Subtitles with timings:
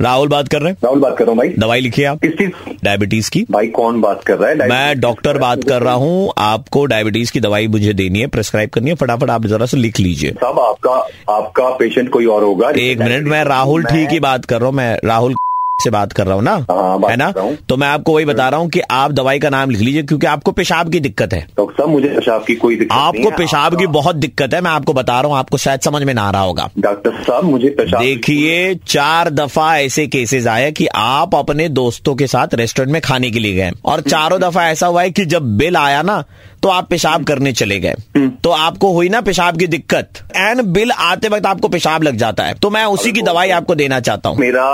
[0.00, 0.76] राहुल बात कर रहे हैं?
[0.84, 2.18] राहुल बात कर रहा हूँ भाई। दवाई लिखिए आप?
[2.18, 2.50] किस चीज़?
[2.84, 4.68] डायबिटीज़ की। भाई कौन बात कर रहा है?
[4.68, 8.90] मैं डॉक्टर बात कर रहा हूँ। आपको डायबिटीज़ की दवाई मुझे देनी है प्रेस्क्राइब करनी
[8.90, 10.92] है। फटाफट आप जरा से लिख लीजिए। सब आपका
[11.34, 14.74] आपका पेशेंट कोई और होगा। एक मिनट मैं राहुल ठीक ही बात कर रहा हूँ।
[14.74, 15.34] मैं राहुल
[15.80, 16.52] से बात कर रहा हूँ ना?
[16.70, 17.32] हाँ, है ना?
[17.36, 20.02] हूँ। तो मैं आपको वही बता रहा हूँ कि आप दवाई का नाम लिख लीजिए
[20.02, 23.78] क्योंकि आपको पेशाब की दिक्कत है। डॉक्टर साहब मुझे पेशाब की कोई दिक्कत आपको पेशाब
[23.78, 26.30] की बहुत दिक्कत है मैं आपको बता रहा हूँ आपको शायद समझ में ना आ
[26.30, 31.68] रहा होगा। डॉक्टर साहब मुझे पेशाब देखिए चार दफ़ा ऐसे केसेस आए कि आप अपने
[31.70, 35.10] दोस्तों के साथ रेस्टोरेंट में खाने के लिए गए और चारों दफ़ा ऐसा हुआ है
[35.10, 36.22] कि जब बिल आया ना
[36.62, 37.94] तो आप पेशाब करने चले गए।
[38.42, 42.44] तो आपको हुई ना पेशाब की दिक्कत। एंड बिल आते वक्त आपको पेशाब लग जाता
[42.44, 44.64] है। तो मैं उसी की दवाई आपको देना चाहता हूँ। मेरा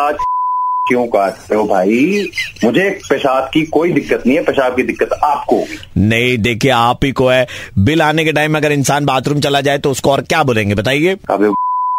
[0.86, 1.66] क्यों काट रहे हो?
[1.66, 2.30] भाई
[2.64, 5.62] मुझे पेशाब की कोई दिक्कत नहीं है पेशाब की दिक्कत आपको
[5.98, 7.46] नहीं देखिए आप ही को है।
[7.78, 11.16] बिल आने के टाइम अगर इंसान बाथरूम चला जाए तो उसको और क्या बोलेंगे बताइए?
[11.30, 11.44] अब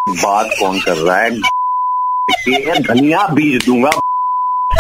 [0.10, 1.32] बात कौन कर रहा है?
[2.82, 3.90] धनिया बीज दूँगा।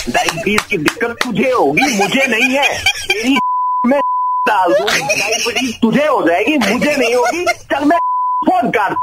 [0.09, 3.38] डायबिटीज़ की दिक्कत तुझे होगी मुझे नहीं है। तेरी
[3.88, 4.00] में
[4.47, 7.97] डाल दूँगा डायबिटीज़ तुझे हो जाएगी मुझे नहीं होगी। चल मैं
[8.45, 8.95] फ़ोन कर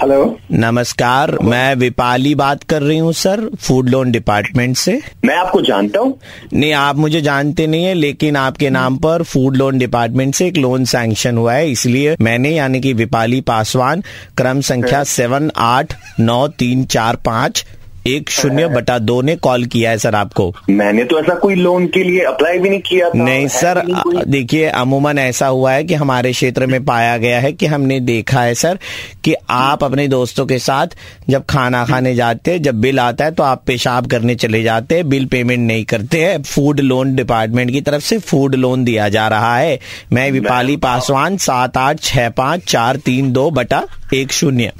[0.00, 5.60] हेलो नमस्कार मैं विपाली बात कर रही हूँ सर फ़ूड लोन डिपार्टमेंट से। मैं आपको
[5.60, 6.18] जानता हूँ।
[6.52, 10.56] नहीं आप मुझे जानते नहीं है लेकिन आपके नाम पर फ़ूड लोन डिपार्टमेंट से एक
[10.56, 14.02] लोन सैंक्शन हुआ है इसलिए मैंने यानी कि विपाली पासवान
[14.36, 17.64] क्रम संख्या सेवन आठ नौ तीन चार पाँच
[18.06, 21.86] एक शून्य बटा दो ने कॉल किया है सर आपको। मैंने तो ऐसा कोई लोन
[21.86, 23.82] के लिए अप्लाई भी नहीं किया था। नहीं सर
[24.26, 28.40] देखिए अमूमन ऐसा हुआ है कि हमारे क्षेत्र में पाया गया है कि हमने देखा
[28.40, 28.78] है सर
[29.24, 30.96] कि आप अपने दोस्तों के साथ
[31.30, 34.94] जब खाना खाने जाते हैं जब बिल आता है तो आप पेशाब करने चले जाते
[34.94, 39.08] हैं बिल पेमेंट नहीं करते हैं। फ़ूड लोन डिपार्टमेंट की तरफ़ से फ़ूड लोन दिया
[39.08, 39.78] जा रहा है।
[40.12, 43.82] मैं विपाली पासवान सात आठ छह पाँच चार तीन दो बटा
[44.14, 44.72] एक शून्य।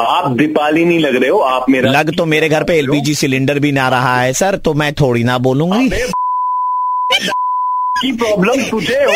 [0.00, 3.58] आप दीपाली नहीं लग रहे हो आप मेरा लग तो मेरे घर पे एलपीजी सिलेंडर
[3.58, 5.88] भी ना रहा है सर तो मैं थोड़ी ना बोलूँगी।
[8.00, 9.12] की प्रॉब्लम तुझे हो?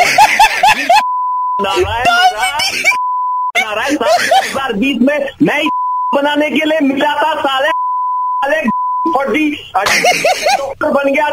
[1.62, 2.04] नारायण
[3.56, 3.96] नारायण
[4.80, 5.68] बीस में मैं
[6.14, 8.60] बनाने के लिए मिला था साले साले
[9.16, 9.50] फटी
[10.58, 11.28] डॉक्टर बन गया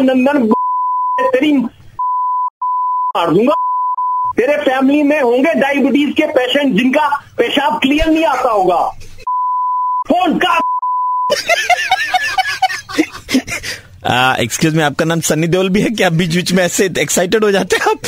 [0.00, 0.52] नंदन
[1.20, 3.54] तेरी मार दूँगा।
[4.36, 7.08] तेरे फैमिली में होंगे डायबिटीज़ के पेशेंट जिनका
[7.38, 8.80] पेशाब क्लियर नहीं आता होगा।
[10.08, 10.58] फ़ोन का
[14.40, 16.10] एक्सक्यूज मी आपका नाम सन्नी देओल भी है क्या?
[16.10, 17.98] बीच बीच में ऐसे एक्साइटेड हो जाते हैं आप?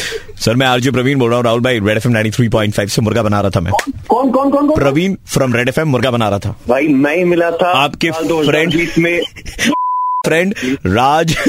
[0.41, 2.89] सर मैं आरजे प्रवीण बोल रहा हूँ राहुल भाई Red F M three point five
[2.89, 3.73] से मुर्गा बना रहा था मैं।
[4.09, 7.17] कौन कौन कौन कौन Praveen from Red F M मुर्गा बना रहा था। भाई मैं
[7.17, 9.21] ही मिला था आपके 2020 में।
[10.27, 10.55] फ्रेंड
[10.87, 11.37] राज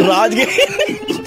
[0.00, 0.64] राज के